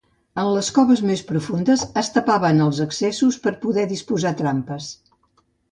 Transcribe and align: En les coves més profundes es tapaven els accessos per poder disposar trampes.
En 0.43 0.47
les 0.53 0.69
coves 0.77 1.03
més 1.09 1.21
profundes 1.27 1.83
es 2.03 2.09
tapaven 2.17 2.65
els 2.67 2.81
accessos 2.89 3.41
per 3.45 3.57
poder 3.67 3.89
disposar 3.95 4.35
trampes. 4.45 4.91